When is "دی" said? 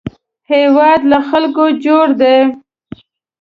2.21-2.37